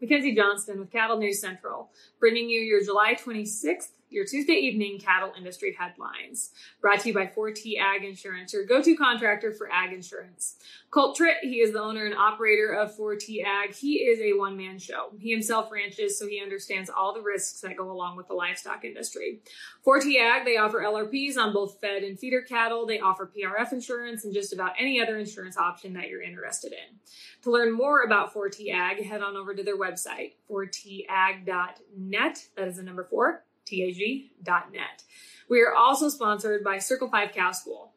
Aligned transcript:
Mackenzie 0.00 0.34
Johnston 0.34 0.78
with 0.78 0.92
Cattle 0.92 1.18
News 1.18 1.40
Central, 1.40 1.90
bringing 2.20 2.48
you 2.48 2.60
your 2.60 2.84
July 2.84 3.14
26th, 3.14 3.90
your 4.10 4.24
Tuesday 4.24 4.54
evening 4.54 4.98
cattle 4.98 5.32
industry 5.36 5.76
headlines. 5.78 6.50
Brought 6.80 7.00
to 7.00 7.08
you 7.08 7.14
by 7.14 7.26
4T 7.26 7.78
Ag 7.78 8.04
Insurance, 8.04 8.52
your 8.52 8.64
go 8.64 8.82
to 8.82 8.96
contractor 8.96 9.52
for 9.52 9.70
ag 9.70 9.92
insurance. 9.92 10.56
Colt 10.90 11.18
Tritt, 11.18 11.40
he 11.42 11.56
is 11.56 11.72
the 11.72 11.80
owner 11.80 12.06
and 12.06 12.14
operator 12.14 12.72
of 12.72 12.96
4T 12.96 13.44
Ag. 13.44 13.74
He 13.74 13.96
is 13.96 14.20
a 14.20 14.38
one 14.38 14.56
man 14.56 14.78
show. 14.78 15.10
He 15.18 15.30
himself 15.30 15.70
ranches, 15.70 16.18
so 16.18 16.26
he 16.26 16.40
understands 16.42 16.88
all 16.88 17.12
the 17.12 17.20
risks 17.20 17.60
that 17.60 17.76
go 17.76 17.90
along 17.90 18.16
with 18.16 18.28
the 18.28 18.34
livestock 18.34 18.84
industry. 18.84 19.40
4T 19.86 20.18
Ag, 20.18 20.44
they 20.46 20.56
offer 20.56 20.80
LRPs 20.80 21.36
on 21.36 21.52
both 21.52 21.78
fed 21.80 22.02
and 22.02 22.18
feeder 22.18 22.40
cattle. 22.40 22.86
They 22.86 23.00
offer 23.00 23.26
PRF 23.26 23.72
insurance 23.72 24.24
and 24.24 24.32
just 24.32 24.52
about 24.52 24.72
any 24.78 25.00
other 25.00 25.18
insurance 25.18 25.58
option 25.58 25.92
that 25.92 26.08
you're 26.08 26.22
interested 26.22 26.72
in. 26.72 26.98
To 27.42 27.50
learn 27.50 27.72
more 27.72 28.02
about 28.02 28.32
4T 28.32 28.72
Ag, 28.72 29.04
head 29.04 29.22
on 29.22 29.36
over 29.36 29.54
to 29.54 29.62
their 29.62 29.78
website, 29.78 30.32
4tag.net. 30.50 32.46
That 32.56 32.68
is 32.68 32.76
the 32.76 32.82
number 32.82 33.04
four, 33.04 33.44
tag.net. 33.68 35.04
We 35.48 35.62
are 35.62 35.74
also 35.74 36.08
sponsored 36.08 36.62
by 36.62 36.78
Circle 36.78 37.08
5 37.08 37.32
Cow 37.32 37.52
School. 37.52 37.92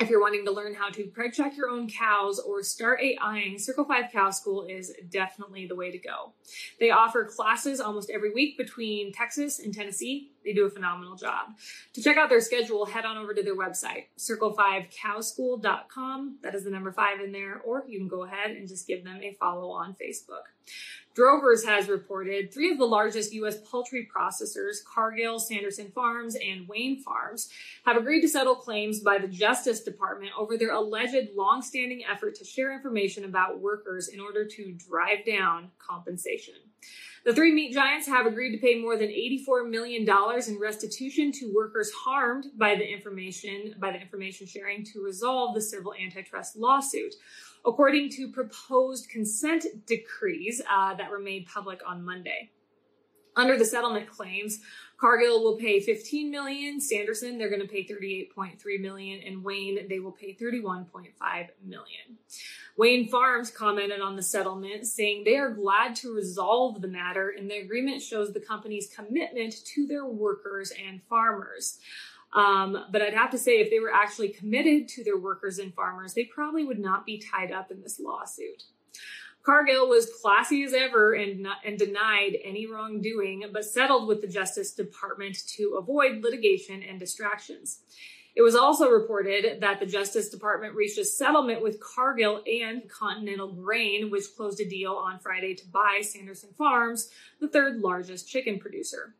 If 0.00 0.10
you're 0.10 0.20
wanting 0.20 0.44
to 0.44 0.50
learn 0.50 0.74
how 0.74 0.90
to 0.90 1.04
preg 1.04 1.34
check 1.34 1.56
your 1.56 1.70
own 1.70 1.88
cows 1.88 2.40
or 2.40 2.62
start 2.64 3.00
AIing, 3.00 3.58
Circle 3.58 3.84
5 3.84 4.10
Cow 4.12 4.30
School 4.30 4.66
is 4.68 4.92
definitely 5.08 5.66
the 5.66 5.76
way 5.76 5.90
to 5.92 5.98
go. 5.98 6.32
They 6.80 6.90
offer 6.90 7.24
classes 7.24 7.80
almost 7.80 8.10
every 8.10 8.32
week 8.32 8.58
between 8.58 9.12
Texas 9.12 9.60
and 9.60 9.72
Tennessee. 9.72 10.32
They 10.44 10.52
do 10.52 10.66
a 10.66 10.70
phenomenal 10.70 11.16
job. 11.16 11.56
To 11.94 12.02
check 12.02 12.16
out 12.16 12.28
their 12.28 12.40
schedule, 12.40 12.86
head 12.86 13.04
on 13.04 13.16
over 13.16 13.34
to 13.34 13.42
their 13.42 13.56
website, 13.56 14.04
circle5cowschool.com. 14.18 16.38
That 16.42 16.54
is 16.54 16.62
the 16.64 16.70
number 16.70 16.92
five 16.92 17.20
in 17.20 17.32
there, 17.32 17.60
or 17.64 17.84
you 17.88 17.98
can 17.98 18.08
go 18.08 18.22
ahead 18.24 18.50
and 18.50 18.68
just 18.68 18.86
give 18.86 19.04
them 19.04 19.20
a 19.22 19.32
follow 19.34 19.70
on 19.70 19.94
Facebook. 19.94 20.44
Drovers 21.14 21.64
has 21.64 21.88
reported 21.88 22.52
three 22.52 22.72
of 22.72 22.78
the 22.78 22.86
largest 22.86 23.32
U.S. 23.34 23.58
poultry 23.64 24.08
processors, 24.14 24.84
Cargill, 24.84 25.38
Sanderson 25.38 25.92
Farms, 25.94 26.34
and 26.34 26.66
Wayne 26.66 27.00
Farms, 27.00 27.50
have 27.86 27.96
agreed 27.96 28.22
to 28.22 28.28
settle 28.28 28.56
claims 28.56 28.98
by 28.98 29.18
the 29.18 29.28
Justice 29.28 29.80
Department 29.80 30.32
over 30.36 30.58
their 30.58 30.72
alleged 30.72 31.36
long-standing 31.36 32.02
effort 32.04 32.34
to 32.36 32.44
share 32.44 32.74
information 32.74 33.24
about 33.24 33.60
workers 33.60 34.08
in 34.08 34.18
order 34.18 34.44
to 34.44 34.72
drive 34.72 35.24
down 35.24 35.70
compensation. 35.78 36.54
The 37.24 37.34
three 37.34 37.54
meat 37.54 37.72
giants 37.72 38.06
have 38.06 38.26
agreed 38.26 38.52
to 38.52 38.58
pay 38.58 38.78
more 38.78 38.98
than 38.98 39.08
$84 39.08 39.70
million 39.70 40.06
in 40.46 40.58
restitution 40.58 41.32
to 41.32 41.52
workers 41.54 41.90
harmed 41.90 42.46
by 42.56 42.74
the 42.74 42.86
information 42.86 43.74
by 43.78 43.92
the 43.92 44.00
information 44.00 44.46
sharing 44.46 44.84
to 44.92 45.02
resolve 45.02 45.54
the 45.54 45.62
civil 45.62 45.94
antitrust 45.94 46.56
lawsuit 46.56 47.14
according 47.64 48.10
to 48.10 48.30
proposed 48.30 49.08
consent 49.08 49.64
decrees 49.86 50.60
uh, 50.70 50.94
that 50.94 51.10
were 51.10 51.18
made 51.18 51.46
public 51.46 51.80
on 51.86 52.04
Monday. 52.04 52.50
Under 53.36 53.58
the 53.58 53.64
settlement 53.64 54.08
claims, 54.08 54.60
Cargill 54.96 55.42
will 55.42 55.56
pay 55.56 55.80
15 55.80 56.30
million, 56.30 56.80
Sanderson 56.80 57.36
they're 57.36 57.48
going 57.48 57.60
to 57.60 57.68
pay 57.68 57.84
38.3 57.84 58.80
million 58.80 59.20
and 59.26 59.42
Wayne 59.42 59.88
they 59.88 59.98
will 59.98 60.12
pay 60.12 60.34
31.5 60.34 61.08
million. 61.64 62.18
Wayne 62.76 63.08
Farms 63.08 63.50
commented 63.50 64.00
on 64.00 64.16
the 64.16 64.22
settlement 64.22 64.86
saying 64.86 65.22
they 65.24 65.36
are 65.36 65.50
glad 65.50 65.94
to 65.96 66.12
resolve 66.12 66.80
the 66.80 66.88
matter 66.88 67.32
and 67.36 67.48
the 67.48 67.58
agreement 67.58 68.02
shows 68.02 68.32
the 68.32 68.40
company's 68.40 68.88
commitment 68.88 69.64
to 69.64 69.86
their 69.86 70.06
workers 70.06 70.72
and 70.86 71.00
farmers. 71.08 71.78
Um, 72.32 72.86
but 72.90 73.00
I'd 73.00 73.14
have 73.14 73.30
to 73.30 73.38
say, 73.38 73.60
if 73.60 73.70
they 73.70 73.78
were 73.78 73.92
actually 73.92 74.30
committed 74.30 74.88
to 74.88 75.04
their 75.04 75.16
workers 75.16 75.58
and 75.58 75.72
farmers, 75.72 76.14
they 76.14 76.24
probably 76.24 76.64
would 76.64 76.80
not 76.80 77.06
be 77.06 77.18
tied 77.18 77.52
up 77.52 77.70
in 77.70 77.80
this 77.80 78.00
lawsuit. 78.00 78.64
Cargill 79.44 79.88
was 79.88 80.10
classy 80.22 80.64
as 80.64 80.72
ever 80.72 81.12
and, 81.12 81.46
and 81.64 81.78
denied 81.78 82.38
any 82.42 82.66
wrongdoing, 82.66 83.44
but 83.52 83.64
settled 83.64 84.08
with 84.08 84.20
the 84.20 84.26
Justice 84.26 84.72
Department 84.72 85.36
to 85.48 85.76
avoid 85.78 86.24
litigation 86.24 86.82
and 86.82 86.98
distractions. 86.98 87.80
It 88.36 88.42
was 88.42 88.56
also 88.56 88.88
reported 88.88 89.60
that 89.60 89.78
the 89.78 89.86
Justice 89.86 90.28
Department 90.28 90.74
reached 90.74 90.98
a 90.98 91.04
settlement 91.04 91.62
with 91.62 91.80
Cargill 91.80 92.42
and 92.46 92.88
Continental 92.88 93.52
Grain, 93.52 94.10
which 94.10 94.34
closed 94.36 94.60
a 94.60 94.68
deal 94.68 94.92
on 94.92 95.20
Friday 95.20 95.54
to 95.54 95.68
buy 95.68 96.00
Sanderson 96.02 96.50
Farms, 96.58 97.10
the 97.40 97.48
third 97.48 97.78
largest 97.78 98.28
chicken 98.28 98.58
producer. 98.58 99.14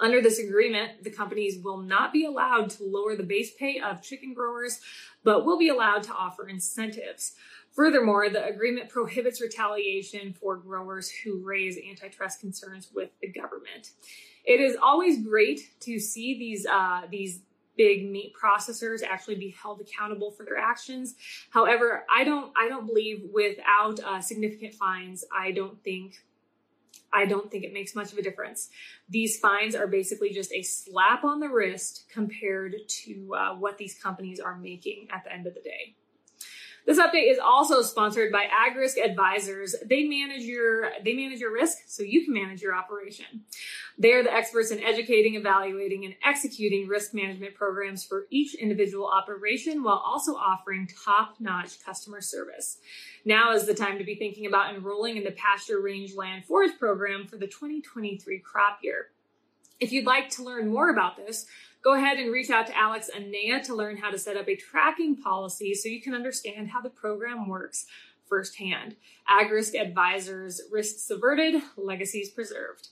Under 0.00 0.22
this 0.22 0.38
agreement, 0.38 1.02
the 1.02 1.10
companies 1.10 1.58
will 1.58 1.78
not 1.78 2.12
be 2.12 2.24
allowed 2.24 2.70
to 2.70 2.84
lower 2.84 3.16
the 3.16 3.24
base 3.24 3.52
pay 3.54 3.80
of 3.80 4.02
chicken 4.02 4.32
growers, 4.32 4.80
but 5.24 5.44
will 5.44 5.58
be 5.58 5.68
allowed 5.68 6.04
to 6.04 6.12
offer 6.12 6.46
incentives. 6.46 7.34
Furthermore, 7.72 8.28
the 8.30 8.44
agreement 8.44 8.88
prohibits 8.88 9.40
retaliation 9.40 10.32
for 10.32 10.56
growers 10.56 11.10
who 11.10 11.42
raise 11.44 11.76
antitrust 11.76 12.38
concerns 12.38 12.90
with 12.94 13.10
the 13.20 13.28
government. 13.28 13.90
It 14.44 14.60
is 14.60 14.76
always 14.80 15.20
great 15.20 15.60
to 15.80 15.98
see 15.98 16.38
these 16.38 16.64
uh, 16.64 17.02
these 17.10 17.40
big 17.78 18.10
meat 18.10 18.34
processors 18.34 19.02
actually 19.02 19.36
be 19.36 19.56
held 19.62 19.80
accountable 19.80 20.32
for 20.32 20.44
their 20.44 20.58
actions. 20.58 21.14
However, 21.48 22.04
I 22.14 22.24
don't 22.24 22.52
I 22.54 22.68
don't 22.68 22.86
believe 22.86 23.22
without 23.32 24.00
uh, 24.00 24.20
significant 24.20 24.74
fines, 24.74 25.24
I 25.34 25.52
don't 25.52 25.82
think 25.82 26.16
I 27.10 27.24
don't 27.24 27.50
think 27.50 27.64
it 27.64 27.72
makes 27.72 27.94
much 27.94 28.12
of 28.12 28.18
a 28.18 28.22
difference. 28.22 28.68
These 29.08 29.38
fines 29.38 29.74
are 29.74 29.86
basically 29.86 30.30
just 30.30 30.52
a 30.52 30.62
slap 30.62 31.24
on 31.24 31.40
the 31.40 31.48
wrist 31.48 32.04
compared 32.12 32.76
to 32.86 33.34
uh, 33.34 33.54
what 33.54 33.78
these 33.78 33.94
companies 33.94 34.40
are 34.40 34.58
making 34.58 35.08
at 35.10 35.24
the 35.24 35.32
end 35.32 35.46
of 35.46 35.54
the 35.54 35.62
day. 35.62 35.94
This 36.88 36.98
update 36.98 37.30
is 37.30 37.38
also 37.38 37.82
sponsored 37.82 38.32
by 38.32 38.46
AgRisk 38.46 38.96
Advisors. 38.96 39.76
They 39.84 40.04
manage 40.04 40.44
your 40.44 40.90
they 41.04 41.12
manage 41.12 41.38
your 41.38 41.52
risk 41.52 41.76
so 41.86 42.02
you 42.02 42.24
can 42.24 42.32
manage 42.32 42.62
your 42.62 42.74
operation. 42.74 43.26
They 43.98 44.14
are 44.14 44.22
the 44.22 44.32
experts 44.32 44.70
in 44.70 44.82
educating, 44.82 45.34
evaluating, 45.34 46.06
and 46.06 46.14
executing 46.24 46.88
risk 46.88 47.12
management 47.12 47.54
programs 47.54 48.06
for 48.06 48.26
each 48.30 48.54
individual 48.54 49.06
operation 49.06 49.82
while 49.82 50.02
also 50.02 50.32
offering 50.32 50.88
top-notch 51.04 51.84
customer 51.84 52.22
service. 52.22 52.78
Now 53.26 53.52
is 53.52 53.66
the 53.66 53.74
time 53.74 53.98
to 53.98 54.04
be 54.04 54.14
thinking 54.14 54.46
about 54.46 54.74
enrolling 54.74 55.18
in 55.18 55.24
the 55.24 55.32
pasture 55.32 55.82
rangeland 55.82 56.46
forage 56.46 56.78
program 56.78 57.26
for 57.26 57.36
the 57.36 57.48
2023 57.48 58.38
crop 58.38 58.78
year. 58.82 59.08
If 59.78 59.92
you'd 59.92 60.06
like 60.06 60.30
to 60.30 60.42
learn 60.42 60.68
more 60.68 60.88
about 60.88 61.18
this, 61.18 61.44
go 61.88 61.94
ahead 61.94 62.18
and 62.18 62.30
reach 62.30 62.50
out 62.50 62.66
to 62.66 62.76
Alex 62.76 63.08
Anea 63.08 63.64
to 63.64 63.74
learn 63.74 63.96
how 63.96 64.10
to 64.10 64.18
set 64.18 64.36
up 64.36 64.46
a 64.46 64.54
tracking 64.54 65.16
policy 65.16 65.72
so 65.72 65.88
you 65.88 66.02
can 66.02 66.12
understand 66.12 66.68
how 66.68 66.82
the 66.82 66.90
program 66.90 67.48
works 67.48 67.86
firsthand. 68.28 68.94
AgRisk 69.26 69.74
Advisors, 69.74 70.60
risks 70.70 71.08
averted, 71.08 71.62
legacies 71.78 72.28
preserved. 72.28 72.88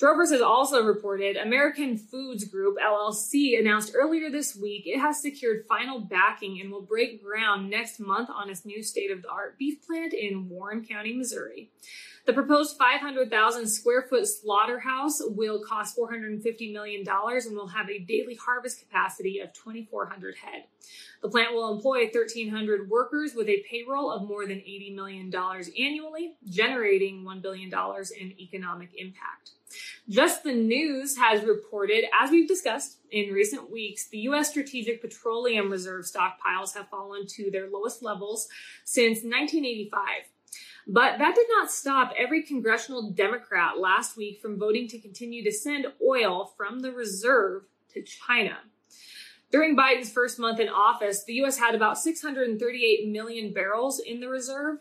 Drovers 0.00 0.30
has 0.30 0.40
also 0.40 0.82
reported 0.82 1.36
American 1.36 1.98
Foods 1.98 2.46
Group 2.46 2.78
LLC 2.82 3.58
announced 3.60 3.92
earlier 3.94 4.30
this 4.30 4.56
week 4.56 4.84
it 4.86 4.98
has 4.98 5.20
secured 5.20 5.66
final 5.68 6.00
backing 6.00 6.58
and 6.58 6.72
will 6.72 6.80
break 6.80 7.22
ground 7.22 7.68
next 7.68 8.00
month 8.00 8.30
on 8.30 8.48
its 8.48 8.64
new 8.64 8.82
state 8.82 9.10
of 9.10 9.20
the 9.20 9.28
art 9.28 9.58
beef 9.58 9.86
plant 9.86 10.14
in 10.14 10.48
Warren 10.48 10.82
County, 10.82 11.12
Missouri. 11.12 11.68
The 12.24 12.32
proposed 12.32 12.78
500,000 12.78 13.68
square 13.68 14.06
foot 14.08 14.26
slaughterhouse 14.26 15.20
will 15.22 15.62
cost 15.62 15.98
$450 15.98 16.72
million 16.72 17.04
and 17.06 17.54
will 17.54 17.68
have 17.68 17.90
a 17.90 17.98
daily 17.98 18.36
harvest 18.36 18.80
capacity 18.80 19.40
of 19.40 19.52
2,400 19.52 20.36
head. 20.36 20.64
The 21.20 21.28
plant 21.28 21.52
will 21.52 21.74
employ 21.74 22.04
1,300 22.04 22.88
workers 22.88 23.34
with 23.34 23.50
a 23.50 23.62
payroll 23.70 24.10
of 24.10 24.26
more 24.26 24.46
than 24.46 24.56
$80 24.56 24.94
million 24.94 25.34
annually, 25.34 26.36
generating 26.48 27.22
$1 27.22 27.42
billion 27.42 27.70
in 28.18 28.40
economic 28.40 28.92
impact. 28.96 29.50
Just 30.08 30.42
the 30.42 30.52
News 30.52 31.16
has 31.16 31.44
reported, 31.44 32.04
as 32.20 32.30
we've 32.30 32.48
discussed 32.48 32.98
in 33.10 33.32
recent 33.32 33.70
weeks, 33.70 34.08
the 34.08 34.18
U.S. 34.20 34.50
Strategic 34.50 35.00
Petroleum 35.00 35.70
Reserve 35.70 36.04
stockpiles 36.04 36.74
have 36.74 36.88
fallen 36.88 37.26
to 37.28 37.50
their 37.50 37.68
lowest 37.68 38.02
levels 38.02 38.48
since 38.84 39.18
1985. 39.18 40.02
But 40.86 41.18
that 41.18 41.34
did 41.34 41.46
not 41.50 41.70
stop 41.70 42.12
every 42.16 42.42
congressional 42.42 43.10
Democrat 43.10 43.78
last 43.78 44.16
week 44.16 44.40
from 44.40 44.58
voting 44.58 44.88
to 44.88 44.98
continue 44.98 45.44
to 45.44 45.52
send 45.52 45.86
oil 46.04 46.52
from 46.56 46.80
the 46.80 46.92
reserve 46.92 47.64
to 47.94 48.02
China. 48.02 48.58
During 49.50 49.76
Biden's 49.76 50.12
first 50.12 50.38
month 50.38 50.60
in 50.60 50.68
office, 50.68 51.24
the 51.24 51.34
U.S. 51.34 51.58
had 51.58 51.74
about 51.74 51.98
638 51.98 53.08
million 53.08 53.52
barrels 53.52 53.98
in 53.98 54.20
the 54.20 54.28
reserve, 54.28 54.78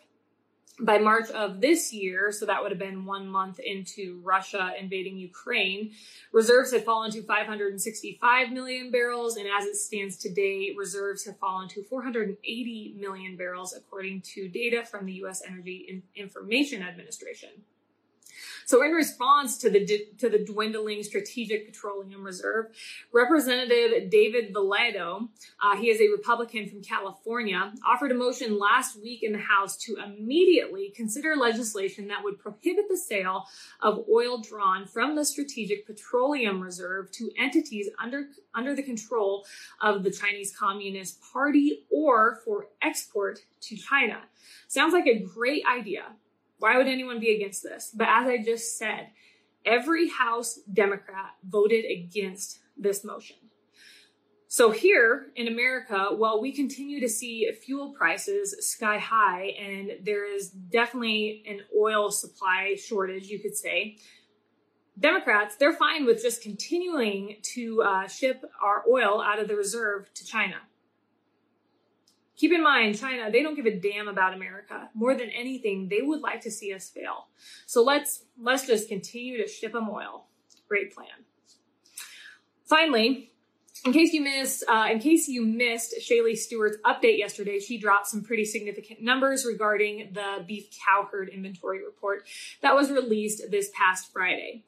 by 0.81 0.97
March 0.97 1.29
of 1.31 1.61
this 1.61 1.91
year, 1.93 2.31
so 2.31 2.45
that 2.45 2.61
would 2.61 2.71
have 2.71 2.79
been 2.79 3.05
one 3.05 3.27
month 3.27 3.59
into 3.59 4.21
Russia 4.23 4.73
invading 4.79 5.17
Ukraine, 5.17 5.91
reserves 6.31 6.71
had 6.71 6.85
fallen 6.85 7.11
to 7.11 7.21
565 7.23 8.51
million 8.51 8.91
barrels. 8.91 9.35
And 9.35 9.47
as 9.47 9.65
it 9.65 9.75
stands 9.75 10.17
today, 10.17 10.73
reserves 10.77 11.25
have 11.25 11.37
fallen 11.37 11.67
to 11.69 11.83
480 11.83 12.95
million 12.97 13.35
barrels, 13.35 13.73
according 13.73 14.21
to 14.33 14.47
data 14.47 14.85
from 14.85 15.05
the 15.05 15.13
U.S. 15.13 15.41
Energy 15.45 16.03
Information 16.15 16.81
Administration. 16.81 17.49
So 18.65 18.83
in 18.83 18.91
response 18.91 19.57
to 19.59 19.69
the 19.69 19.85
to 20.19 20.29
the 20.29 20.39
dwindling 20.39 21.03
strategic 21.03 21.65
petroleum 21.65 22.23
reserve, 22.23 22.67
Representative 23.11 24.09
David 24.09 24.53
Valadao, 24.53 25.29
uh, 25.63 25.75
he 25.77 25.89
is 25.89 25.99
a 26.01 26.07
Republican 26.09 26.67
from 26.69 26.81
California, 26.81 27.73
offered 27.85 28.11
a 28.11 28.15
motion 28.15 28.59
last 28.59 29.01
week 29.01 29.23
in 29.23 29.31
the 29.31 29.39
House 29.39 29.77
to 29.77 29.97
immediately 29.97 30.93
consider 30.95 31.35
legislation 31.35 32.07
that 32.09 32.23
would 32.23 32.37
prohibit 32.37 32.85
the 32.89 32.97
sale 32.97 33.45
of 33.81 34.05
oil 34.11 34.39
drawn 34.39 34.85
from 34.85 35.15
the 35.15 35.25
strategic 35.25 35.85
petroleum 35.85 36.61
reserve 36.61 37.11
to 37.11 37.31
entities 37.37 37.89
under 38.01 38.27
under 38.53 38.75
the 38.75 38.83
control 38.83 39.45
of 39.81 40.03
the 40.03 40.11
Chinese 40.11 40.55
Communist 40.55 41.19
Party 41.33 41.85
or 41.91 42.39
for 42.45 42.67
export 42.81 43.39
to 43.61 43.75
China. 43.75 44.21
Sounds 44.67 44.93
like 44.93 45.07
a 45.07 45.19
great 45.19 45.63
idea. 45.65 46.03
Why 46.59 46.77
would 46.77 46.87
anyone 46.87 47.19
be 47.19 47.33
against 47.33 47.63
this? 47.63 47.91
But 47.95 48.07
as 48.09 48.27
I 48.27 48.37
just 48.43 48.77
said, 48.77 49.07
every 49.65 50.09
House 50.09 50.59
Democrat 50.71 51.31
voted 51.43 51.85
against 51.85 52.59
this 52.77 53.03
motion. 53.03 53.37
So 54.51 54.71
here 54.71 55.27
in 55.35 55.47
America, 55.47 56.07
while 56.09 56.41
we 56.41 56.51
continue 56.51 56.99
to 57.01 57.07
see 57.07 57.51
fuel 57.63 57.93
prices 57.93 58.55
sky 58.67 58.97
high 58.97 59.53
and 59.59 59.91
there 60.03 60.25
is 60.25 60.49
definitely 60.49 61.43
an 61.47 61.59
oil 61.77 62.09
supply 62.09 62.75
shortage, 62.75 63.27
you 63.27 63.39
could 63.39 63.55
say, 63.55 63.97
Democrats, 64.99 65.55
they're 65.55 65.71
fine 65.71 66.05
with 66.05 66.21
just 66.21 66.41
continuing 66.41 67.37
to 67.43 67.83
uh, 67.83 68.07
ship 68.07 68.43
our 68.61 68.83
oil 68.89 69.21
out 69.21 69.39
of 69.39 69.47
the 69.47 69.55
reserve 69.55 70.11
to 70.15 70.25
China. 70.25 70.55
Keep 72.39 72.53
in 72.53 72.63
mind, 72.63 72.97
China, 72.97 73.29
they 73.29 73.43
don't 73.43 73.55
give 73.55 73.65
a 73.65 73.75
damn 73.75 74.07
about 74.07 74.33
America. 74.33 74.89
More 74.93 75.13
than 75.13 75.29
anything, 75.29 75.89
they 75.89 76.01
would 76.01 76.21
like 76.21 76.39
to 76.41 76.51
see 76.51 76.73
us 76.73 76.89
fail. 76.89 77.27
So 77.65 77.83
let's 77.83 78.23
let's 78.41 78.65
just 78.65 78.87
continue 78.87 79.37
to 79.43 79.47
ship 79.47 79.73
them 79.73 79.89
oil. 79.89 80.25
Great 80.69 80.95
plan. 80.95 81.25
Finally, 82.63 83.31
in 83.85 83.91
case 83.91 84.13
you 84.13 84.21
missed, 84.21 84.63
uh, 84.69 84.87
in 84.89 84.99
case 84.99 85.27
you 85.27 85.45
missed 85.45 85.95
Shaylee 85.99 86.37
Stewart's 86.37 86.77
update 86.85 87.17
yesterday, 87.17 87.59
she 87.59 87.77
dropped 87.77 88.07
some 88.07 88.23
pretty 88.23 88.45
significant 88.45 89.01
numbers 89.01 89.45
regarding 89.45 90.11
the 90.13 90.45
beef 90.47 90.67
cow 90.85 91.09
herd 91.11 91.27
inventory 91.27 91.83
report 91.83 92.25
that 92.61 92.73
was 92.73 92.89
released 92.89 93.51
this 93.51 93.69
past 93.73 94.13
Friday. 94.13 94.63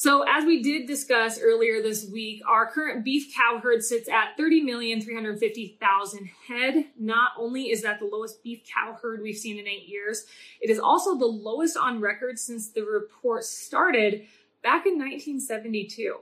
So 0.00 0.24
as 0.26 0.46
we 0.46 0.62
did 0.62 0.86
discuss 0.86 1.38
earlier 1.38 1.82
this 1.82 2.08
week, 2.10 2.40
our 2.48 2.70
current 2.70 3.04
beef 3.04 3.34
cow 3.36 3.60
herd 3.62 3.82
sits 3.84 4.08
at 4.08 4.34
30,350,000 4.38 6.30
head. 6.48 6.86
Not 6.98 7.32
only 7.36 7.64
is 7.64 7.82
that 7.82 7.98
the 7.98 8.06
lowest 8.06 8.42
beef 8.42 8.62
cow 8.64 8.96
herd 9.02 9.20
we've 9.20 9.36
seen 9.36 9.58
in 9.58 9.68
eight 9.68 9.86
years, 9.86 10.24
it 10.62 10.70
is 10.70 10.78
also 10.78 11.18
the 11.18 11.26
lowest 11.26 11.76
on 11.76 12.00
record 12.00 12.38
since 12.38 12.70
the 12.70 12.80
report 12.80 13.44
started 13.44 14.24
back 14.62 14.86
in 14.86 14.94
1972. 14.94 16.20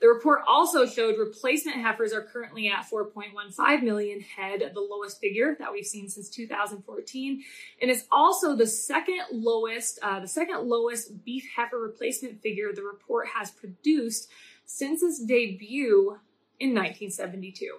The 0.00 0.08
report 0.08 0.42
also 0.46 0.86
showed 0.86 1.18
replacement 1.18 1.78
heifers 1.78 2.12
are 2.12 2.22
currently 2.22 2.68
at 2.68 2.88
4.15 2.90 3.82
million 3.82 4.20
head, 4.20 4.70
the 4.74 4.80
lowest 4.80 5.20
figure 5.20 5.56
that 5.58 5.72
we've 5.72 5.86
seen 5.86 6.08
since 6.08 6.30
2014, 6.30 7.44
and 7.82 7.90
it's 7.90 8.04
also 8.10 8.56
the 8.56 8.66
second 8.66 9.20
lowest, 9.32 9.98
uh, 10.02 10.20
the 10.20 10.28
second 10.28 10.68
lowest 10.68 11.24
beef 11.24 11.48
heifer 11.54 11.78
replacement 11.78 12.40
figure 12.40 12.72
the 12.72 12.82
report 12.82 13.28
has 13.28 13.50
produced 13.50 14.30
since 14.64 15.02
its 15.02 15.24
debut 15.24 16.18
in 16.60 16.70
1972. 16.70 17.78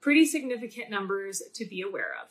Pretty 0.00 0.24
significant 0.24 0.90
numbers 0.90 1.42
to 1.54 1.64
be 1.66 1.82
aware 1.82 2.14
of. 2.22 2.28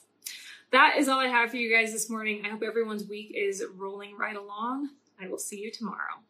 That 0.71 0.97
is 0.97 1.07
all 1.07 1.19
I 1.19 1.27
have 1.27 1.49
for 1.49 1.57
you 1.57 1.75
guys 1.75 1.91
this 1.91 2.09
morning. 2.09 2.43
I 2.45 2.49
hope 2.49 2.63
everyone's 2.63 3.07
week 3.07 3.31
is 3.35 3.63
rolling 3.75 4.17
right 4.17 4.35
along. 4.35 4.89
I 5.19 5.27
will 5.27 5.39
see 5.39 5.59
you 5.59 5.71
tomorrow. 5.71 6.23